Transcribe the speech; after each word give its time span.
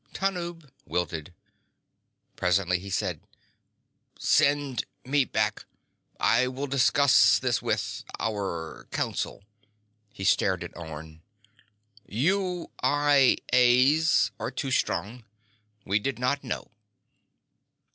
Tanub 0.15 0.71
wilted. 0.83 1.31
Presently, 2.35 2.79
he 2.79 2.89
said: 2.89 3.21
"Send 4.17 4.85
me 5.05 5.25
back. 5.25 5.65
I 6.19 6.47
will 6.47 6.65
discuss 6.65 7.37
this 7.37 7.61
with... 7.61 8.03
our 8.19 8.87
council." 8.89 9.43
He 10.11 10.23
stared 10.23 10.63
at 10.63 10.75
Orne. 10.75 11.21
"You 12.03 12.71
I 12.81 13.37
A's 13.53 14.31
are 14.39 14.49
too 14.49 14.71
strong. 14.71 15.23
We 15.85 15.99
did 15.99 16.17
not 16.17 16.43
know." 16.43 16.71